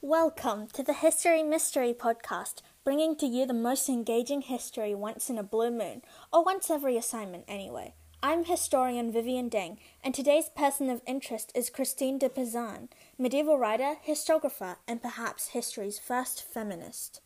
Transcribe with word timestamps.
Welcome 0.00 0.68
to 0.74 0.84
the 0.84 0.92
History 0.92 1.42
Mystery 1.42 1.92
Podcast, 1.92 2.62
bringing 2.84 3.16
to 3.16 3.26
you 3.26 3.46
the 3.46 3.52
most 3.52 3.88
engaging 3.88 4.42
history 4.42 4.94
once 4.94 5.28
in 5.28 5.38
a 5.38 5.42
blue 5.42 5.72
moon, 5.72 6.02
or 6.32 6.44
once 6.44 6.70
every 6.70 6.96
assignment 6.96 7.42
anyway. 7.48 7.94
I'm 8.22 8.44
historian 8.44 9.10
Vivian 9.10 9.50
Deng, 9.50 9.78
and 10.04 10.14
today's 10.14 10.50
person 10.50 10.88
of 10.88 11.02
interest 11.04 11.50
is 11.52 11.68
Christine 11.68 12.16
de 12.16 12.28
Pizan, 12.28 12.90
medieval 13.18 13.58
writer, 13.58 13.96
historiographer, 14.06 14.76
and 14.86 15.02
perhaps 15.02 15.48
history's 15.48 15.98
first 15.98 16.44
feminist. 16.44 17.20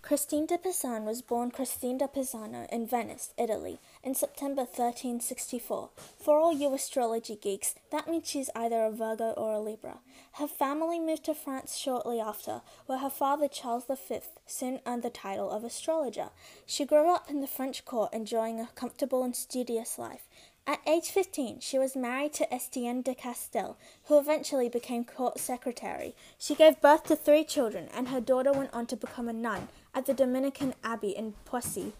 Christine 0.00 0.46
de 0.46 0.58
Pizan 0.58 1.04
was 1.04 1.22
born 1.22 1.50
Christine 1.50 1.98
da 1.98 2.06
Pisano 2.06 2.68
in 2.70 2.86
Venice, 2.86 3.34
Italy, 3.36 3.80
in 4.02 4.14
September 4.14 4.62
1364. 4.62 5.90
For 6.18 6.38
all 6.38 6.52
you 6.52 6.72
astrology 6.74 7.36
geeks, 7.36 7.74
that 7.90 8.08
means 8.08 8.28
she's 8.28 8.50
either 8.54 8.84
a 8.84 8.90
Virgo 8.90 9.30
or 9.32 9.52
a 9.52 9.60
Libra. 9.60 9.98
Her 10.32 10.46
family 10.46 10.98
moved 10.98 11.24
to 11.24 11.34
France 11.34 11.76
shortly 11.76 12.20
after, 12.20 12.62
where 12.86 12.98
her 12.98 13.10
father 13.10 13.48
Charles 13.48 13.84
V 13.86 14.20
soon 14.46 14.80
earned 14.86 15.02
the 15.02 15.10
title 15.10 15.50
of 15.50 15.64
astrologer. 15.64 16.30
She 16.64 16.84
grew 16.84 17.12
up 17.12 17.28
in 17.28 17.40
the 17.40 17.46
French 17.46 17.84
court, 17.84 18.12
enjoying 18.12 18.60
a 18.60 18.68
comfortable 18.74 19.22
and 19.22 19.36
studious 19.36 19.98
life. 19.98 20.28
At 20.66 20.80
age 20.86 21.10
15, 21.10 21.60
she 21.60 21.78
was 21.78 21.96
married 21.96 22.32
to 22.34 22.54
Estienne 22.54 23.02
de 23.02 23.14
Castel, 23.14 23.76
who 24.04 24.18
eventually 24.18 24.68
became 24.68 25.04
court 25.04 25.38
secretary. 25.38 26.14
She 26.38 26.54
gave 26.54 26.80
birth 26.80 27.04
to 27.04 27.16
three 27.16 27.44
children, 27.44 27.88
and 27.94 28.08
her 28.08 28.20
daughter 28.20 28.52
went 28.52 28.72
on 28.72 28.86
to 28.86 28.96
become 28.96 29.28
a 29.28 29.32
nun 29.32 29.68
at 29.94 30.06
the 30.06 30.14
Dominican 30.14 30.74
Abbey 30.84 31.10
in 31.10 31.34
Poissy. 31.44 31.92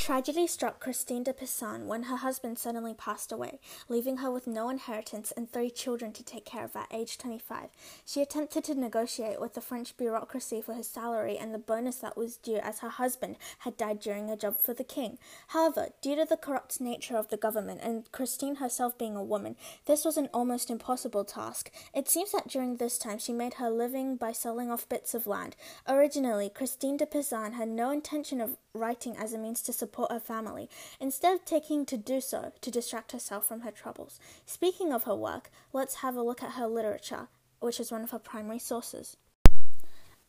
Tragedy 0.00 0.46
struck 0.46 0.80
Christine 0.80 1.24
de 1.24 1.34
Pizan 1.34 1.84
when 1.84 2.04
her 2.04 2.16
husband 2.16 2.58
suddenly 2.58 2.94
passed 2.94 3.30
away, 3.30 3.60
leaving 3.86 4.16
her 4.16 4.30
with 4.30 4.46
no 4.46 4.70
inheritance 4.70 5.30
and 5.36 5.52
three 5.52 5.70
children 5.70 6.10
to 6.14 6.24
take 6.24 6.46
care 6.46 6.64
of 6.64 6.74
at 6.74 6.88
age 6.90 7.18
25. 7.18 7.68
She 8.06 8.22
attempted 8.22 8.64
to 8.64 8.74
negotiate 8.74 9.42
with 9.42 9.52
the 9.52 9.60
French 9.60 9.94
bureaucracy 9.98 10.62
for 10.62 10.72
his 10.72 10.88
salary 10.88 11.36
and 11.36 11.52
the 11.52 11.58
bonus 11.58 11.96
that 11.96 12.16
was 12.16 12.38
due 12.38 12.56
as 12.56 12.78
her 12.78 12.88
husband 12.88 13.36
had 13.58 13.76
died 13.76 14.00
during 14.00 14.30
a 14.30 14.38
job 14.38 14.56
for 14.56 14.72
the 14.72 14.84
king. 14.84 15.18
However, 15.48 15.90
due 16.00 16.16
to 16.16 16.24
the 16.24 16.38
corrupt 16.38 16.80
nature 16.80 17.18
of 17.18 17.28
the 17.28 17.36
government 17.36 17.82
and 17.82 18.10
Christine 18.10 18.56
herself 18.56 18.96
being 18.96 19.16
a 19.16 19.22
woman, 19.22 19.54
this 19.84 20.06
was 20.06 20.16
an 20.16 20.30
almost 20.32 20.70
impossible 20.70 21.26
task. 21.26 21.70
It 21.94 22.08
seems 22.08 22.32
that 22.32 22.48
during 22.48 22.78
this 22.78 22.96
time 22.96 23.18
she 23.18 23.34
made 23.34 23.54
her 23.54 23.68
living 23.68 24.16
by 24.16 24.32
selling 24.32 24.70
off 24.70 24.88
bits 24.88 25.12
of 25.12 25.26
land. 25.26 25.56
Originally, 25.86 26.48
Christine 26.48 26.96
de 26.96 27.04
Pizan 27.04 27.52
had 27.52 27.68
no 27.68 27.90
intention 27.90 28.40
of 28.40 28.56
writing 28.74 29.16
as 29.16 29.32
a 29.32 29.38
means 29.38 29.62
to 29.62 29.72
support 29.72 30.12
her 30.12 30.20
family, 30.20 30.68
instead 31.00 31.34
of 31.34 31.44
taking 31.44 31.84
to 31.86 31.96
do 31.96 32.20
so 32.20 32.52
to 32.60 32.70
distract 32.70 33.12
herself 33.12 33.46
from 33.46 33.62
her 33.62 33.70
troubles. 33.70 34.20
Speaking 34.46 34.92
of 34.92 35.04
her 35.04 35.14
work, 35.14 35.50
let's 35.72 35.96
have 35.96 36.16
a 36.16 36.22
look 36.22 36.42
at 36.42 36.52
her 36.52 36.66
literature, 36.66 37.28
which 37.58 37.80
is 37.80 37.90
one 37.90 38.02
of 38.02 38.10
her 38.10 38.18
primary 38.18 38.58
sources. 38.58 39.16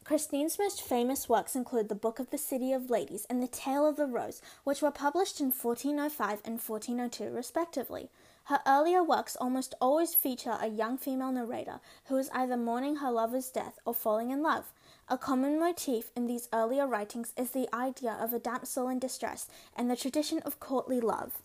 Christine's 0.03 0.58
most 0.58 0.81
famous 0.81 1.30
works 1.30 1.56
include 1.56 1.88
The 1.88 1.95
Book 1.95 2.17
of 2.17 2.31
the 2.31 2.38
City 2.39 2.73
of 2.73 2.89
Ladies 2.89 3.28
and 3.30 3.42
The 3.42 3.48
Tale 3.48 3.88
of 3.88 3.98
the 3.98 4.08
Rose, 4.08 4.42
which 4.64 4.81
were 4.81 4.89
published 4.89 5.39
in 5.39 5.52
1405 5.52 6.42
and 6.44 6.59
1402, 6.59 7.30
respectively. 7.31 8.09
Her 8.45 8.61
earlier 8.66 9.03
works 9.03 9.36
almost 9.36 9.76
always 9.80 10.16
feature 10.16 10.58
a 10.59 10.67
young 10.67 10.98
female 10.98 11.31
narrator 11.31 11.80
who 12.05 12.17
is 12.17 12.31
either 12.33 12.58
mourning 12.58 12.95
her 12.95 13.11
lover's 13.11 13.50
death 13.52 13.78
or 13.86 13.94
falling 13.94 14.31
in 14.31 14.42
love. 14.42 14.73
A 15.12 15.17
common 15.17 15.59
motif 15.59 16.09
in 16.16 16.26
these 16.26 16.48
earlier 16.54 16.88
writings 16.88 17.34
is 17.36 17.52
the 17.52 17.67
idea 17.76 18.17
of 18.17 18.31
a 18.31 18.40
damsel 18.40 18.88
in 18.88 18.98
distress 18.98 19.45
and 19.76 19.92
the 19.92 19.98
tradition 19.98 20.40
of 20.45 20.62
courtly 20.62 21.02
love. 21.02 21.42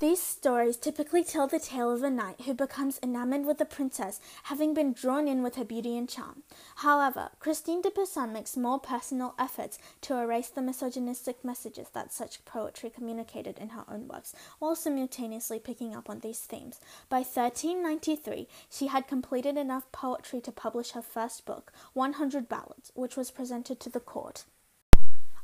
These 0.00 0.20
stories 0.20 0.76
typically 0.76 1.22
tell 1.22 1.46
the 1.46 1.60
tale 1.60 1.88
of 1.88 2.02
a 2.02 2.10
knight 2.10 2.40
who 2.42 2.52
becomes 2.52 2.98
enamored 3.00 3.46
with 3.46 3.60
a 3.60 3.64
princess, 3.64 4.18
having 4.44 4.74
been 4.74 4.92
drawn 4.92 5.28
in 5.28 5.40
with 5.40 5.54
her 5.54 5.64
beauty 5.64 5.96
and 5.96 6.08
charm. 6.08 6.42
However, 6.76 7.30
Christine 7.38 7.80
de 7.80 7.90
Pizan 7.90 8.32
makes 8.32 8.56
more 8.56 8.80
personal 8.80 9.36
efforts 9.38 9.78
to 10.00 10.16
erase 10.16 10.48
the 10.48 10.62
misogynistic 10.62 11.44
messages 11.44 11.90
that 11.90 12.12
such 12.12 12.44
poetry 12.44 12.90
communicated 12.90 13.56
in 13.56 13.68
her 13.68 13.84
own 13.88 14.08
works, 14.08 14.34
while 14.58 14.74
simultaneously 14.74 15.60
picking 15.60 15.94
up 15.94 16.10
on 16.10 16.18
these 16.18 16.40
themes. 16.40 16.80
By 17.08 17.18
1393, 17.18 18.48
she 18.68 18.88
had 18.88 19.06
completed 19.06 19.56
enough 19.56 19.90
poetry 19.92 20.40
to 20.40 20.50
publish 20.50 20.90
her 20.90 21.02
first 21.02 21.46
book, 21.46 21.72
100 21.92 22.48
Ballads, 22.48 22.90
which 22.96 23.16
was 23.16 23.30
presented 23.30 23.78
to 23.78 23.90
the 23.90 24.00
court. 24.00 24.44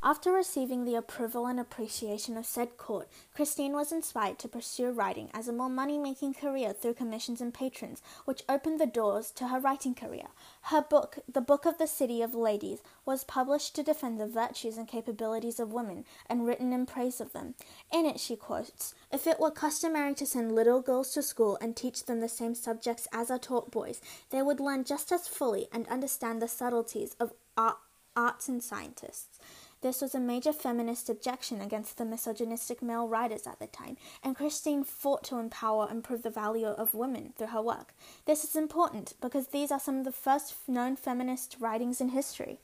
After 0.03 0.31
receiving 0.31 0.83
the 0.83 0.95
approval 0.95 1.45
and 1.45 1.59
appreciation 1.59 2.35
of 2.35 2.47
said 2.47 2.75
court, 2.75 3.07
Christine 3.35 3.73
was 3.73 3.91
inspired 3.91 4.39
to 4.39 4.47
pursue 4.47 4.89
writing 4.89 5.29
as 5.31 5.47
a 5.47 5.53
more 5.53 5.69
money 5.69 5.99
making 5.99 6.33
career 6.33 6.73
through 6.73 6.95
commissions 6.95 7.39
and 7.39 7.53
patrons, 7.53 8.01
which 8.25 8.41
opened 8.49 8.79
the 8.79 8.87
doors 8.87 9.29
to 9.29 9.49
her 9.49 9.59
writing 9.59 9.93
career. 9.93 10.29
Her 10.63 10.81
book, 10.81 11.19
The 11.31 11.39
Book 11.39 11.67
of 11.67 11.77
the 11.77 11.85
City 11.85 12.23
of 12.23 12.33
Ladies, 12.33 12.79
was 13.05 13.23
published 13.23 13.75
to 13.75 13.83
defend 13.83 14.19
the 14.19 14.25
virtues 14.25 14.75
and 14.75 14.87
capabilities 14.87 15.59
of 15.59 15.71
women 15.71 16.05
and 16.25 16.47
written 16.47 16.73
in 16.73 16.87
praise 16.87 17.21
of 17.21 17.33
them. 17.33 17.53
In 17.93 18.07
it, 18.07 18.19
she 18.19 18.35
quotes 18.35 18.95
If 19.13 19.27
it 19.27 19.39
were 19.39 19.51
customary 19.51 20.15
to 20.15 20.25
send 20.25 20.55
little 20.55 20.81
girls 20.81 21.13
to 21.13 21.21
school 21.21 21.59
and 21.61 21.75
teach 21.75 22.05
them 22.05 22.21
the 22.21 22.27
same 22.27 22.55
subjects 22.55 23.07
as 23.13 23.29
are 23.29 23.37
taught 23.37 23.69
boys, 23.69 24.01
they 24.31 24.41
would 24.41 24.59
learn 24.59 24.83
just 24.83 25.11
as 25.11 25.27
fully 25.27 25.67
and 25.71 25.87
understand 25.89 26.41
the 26.41 26.47
subtleties 26.47 27.15
of 27.19 27.33
art, 27.55 27.77
arts 28.15 28.49
and 28.49 28.63
scientists. 28.63 29.39
This 29.81 30.01
was 30.01 30.13
a 30.13 30.19
major 30.19 30.53
feminist 30.53 31.09
objection 31.09 31.59
against 31.59 31.97
the 31.97 32.05
misogynistic 32.05 32.83
male 32.83 33.07
writers 33.07 33.47
at 33.47 33.59
the 33.59 33.65
time, 33.65 33.97
and 34.23 34.35
Christine 34.35 34.83
fought 34.83 35.23
to 35.25 35.39
empower 35.39 35.87
and 35.89 36.03
prove 36.03 36.21
the 36.21 36.29
value 36.29 36.67
of 36.67 36.93
women 36.93 37.33
through 37.35 37.47
her 37.47 37.61
work. 37.61 37.95
This 38.25 38.43
is 38.43 38.55
important 38.55 39.15
because 39.19 39.47
these 39.47 39.71
are 39.71 39.79
some 39.79 39.97
of 39.97 40.05
the 40.05 40.11
first 40.11 40.55
known 40.67 40.95
feminist 40.95 41.57
writings 41.59 41.99
in 41.99 42.09
history. 42.09 42.59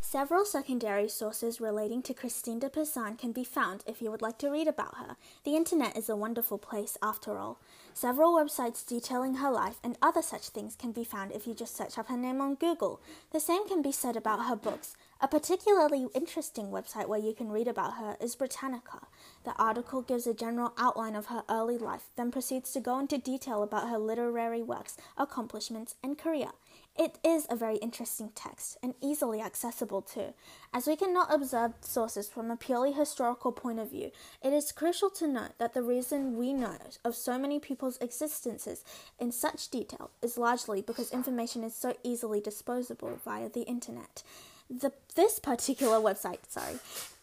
Several 0.00 0.44
secondary 0.44 1.08
sources 1.08 1.60
relating 1.60 2.02
to 2.02 2.14
Christine 2.14 2.60
de 2.60 2.70
Pizan 2.70 3.18
can 3.18 3.32
be 3.32 3.44
found 3.44 3.82
if 3.86 4.00
you 4.00 4.10
would 4.10 4.22
like 4.22 4.38
to 4.38 4.50
read 4.50 4.68
about 4.68 4.96
her. 4.96 5.16
The 5.44 5.56
internet 5.56 5.98
is 5.98 6.08
a 6.08 6.16
wonderful 6.16 6.56
place 6.56 6.96
after 7.02 7.36
all. 7.36 7.58
Several 7.92 8.32
websites 8.32 8.86
detailing 8.86 9.34
her 9.36 9.50
life 9.50 9.80
and 9.82 9.98
other 10.00 10.22
such 10.22 10.48
things 10.48 10.76
can 10.76 10.92
be 10.92 11.04
found 11.04 11.32
if 11.32 11.46
you 11.46 11.52
just 11.52 11.76
search 11.76 11.98
up 11.98 12.08
her 12.08 12.16
name 12.16 12.40
on 12.40 12.54
Google. 12.54 13.00
The 13.32 13.40
same 13.40 13.68
can 13.68 13.82
be 13.82 13.92
said 13.92 14.16
about 14.16 14.46
her 14.46 14.56
books. 14.56 14.96
A 15.20 15.26
particularly 15.26 16.06
interesting 16.14 16.66
website 16.66 17.08
where 17.08 17.18
you 17.18 17.34
can 17.34 17.50
read 17.50 17.66
about 17.66 17.94
her 17.94 18.16
is 18.20 18.36
Britannica. 18.36 19.08
The 19.44 19.52
article 19.56 20.00
gives 20.00 20.28
a 20.28 20.32
general 20.32 20.74
outline 20.78 21.16
of 21.16 21.26
her 21.26 21.42
early 21.50 21.76
life, 21.76 22.04
then 22.14 22.30
proceeds 22.30 22.70
to 22.72 22.80
go 22.80 23.00
into 23.00 23.18
detail 23.18 23.64
about 23.64 23.88
her 23.88 23.98
literary 23.98 24.62
works, 24.62 24.96
accomplishments, 25.16 25.96
and 26.04 26.16
career. 26.16 26.50
It 26.96 27.18
is 27.24 27.48
a 27.50 27.56
very 27.56 27.78
interesting 27.78 28.30
text 28.36 28.76
and 28.80 28.94
easily 29.00 29.40
accessible 29.40 30.02
too. 30.02 30.34
As 30.72 30.86
we 30.86 30.94
cannot 30.94 31.34
observe 31.34 31.72
sources 31.80 32.28
from 32.28 32.52
a 32.52 32.56
purely 32.56 32.92
historical 32.92 33.50
point 33.50 33.80
of 33.80 33.90
view, 33.90 34.12
it 34.40 34.52
is 34.52 34.70
crucial 34.70 35.10
to 35.10 35.26
note 35.26 35.58
that 35.58 35.74
the 35.74 35.82
reason 35.82 36.36
we 36.36 36.52
know 36.52 36.78
of 37.04 37.16
so 37.16 37.40
many 37.40 37.58
people's 37.58 37.98
existences 37.98 38.84
in 39.18 39.32
such 39.32 39.68
detail 39.68 40.10
is 40.22 40.38
largely 40.38 40.80
because 40.80 41.10
information 41.10 41.64
is 41.64 41.74
so 41.74 41.94
easily 42.04 42.40
disposable 42.40 43.18
via 43.24 43.48
the 43.48 43.62
internet. 43.62 44.22
The, 44.70 44.92
this 45.14 45.38
particular 45.38 45.98
website, 45.98 46.40
sorry, 46.48 46.78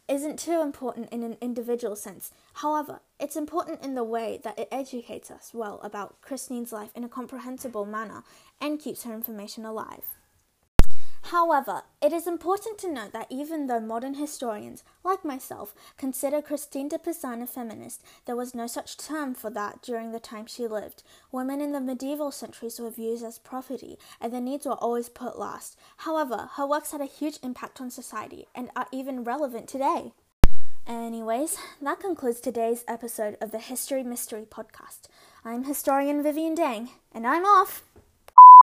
isn't 0.08 0.40
too 0.40 0.62
important 0.62 1.10
in 1.12 1.24
an 1.24 1.38
individual 1.42 1.96
sense. 1.96 2.32
However, 2.56 3.00
it's 3.20 3.36
important 3.36 3.84
in 3.84 3.96
the 3.96 4.04
way 4.04 4.40
that 4.44 4.58
it 4.60 4.68
educates 4.72 5.32
us 5.32 5.52
well 5.54 5.80
about 5.84 6.22
Christine's 6.22 6.72
life 6.72 6.92
in 6.96 7.04
a 7.04 7.10
comprehensible 7.10 7.86
manner 7.86 8.24
and 8.62 8.80
keeps 8.80 9.04
her 9.04 9.14
information 9.14 9.66
alive. 9.66 10.06
However, 11.30 11.82
it 12.04 12.14
is 12.14 12.28
important 12.28 12.78
to 12.78 12.92
note 12.92 13.12
that 13.14 13.26
even 13.32 13.66
though 13.66 13.80
modern 13.80 14.14
historians, 14.14 14.84
like 15.04 15.26
myself, 15.26 15.74
consider 15.98 16.40
Christine 16.40 16.88
de 16.88 17.00
Pizan 17.00 17.42
a 17.42 17.48
feminist, 17.48 18.04
there 18.26 18.36
was 18.36 18.54
no 18.54 18.68
such 18.68 18.96
term 18.96 19.34
for 19.34 19.50
that 19.50 19.82
during 19.82 20.12
the 20.12 20.20
time 20.20 20.46
she 20.46 20.68
lived. 20.68 21.02
Women 21.32 21.62
in 21.62 21.72
the 21.72 21.82
medieval 21.82 22.30
centuries 22.32 22.80
were 22.80 22.92
viewed 22.92 23.24
as 23.24 23.40
property, 23.40 23.98
and 24.22 24.32
their 24.32 24.40
needs 24.40 24.68
were 24.68 24.74
always 24.74 25.10
put 25.10 25.40
last. 25.40 25.80
However, 25.98 26.52
her 26.58 26.68
works 26.68 26.92
had 26.92 27.02
a 27.02 27.06
huge 27.06 27.40
impact 27.42 27.82
on 27.82 27.90
society 27.90 28.46
and 28.54 28.70
are 28.76 28.88
even 28.92 29.24
relevant 29.24 29.68
today. 29.68 30.14
Anyways, 30.86 31.58
that 31.82 32.00
concludes 32.00 32.40
today's 32.40 32.86
episode 32.88 33.36
of 33.42 33.50
the 33.50 33.58
History 33.58 34.04
Mystery 34.04 34.46
Podcast. 34.48 35.08
I'm 35.44 35.64
historian 35.64 36.22
Vivian 36.22 36.56
Deng, 36.56 36.90
and 37.12 37.26
I'm 37.26 37.46
off! 37.46 37.84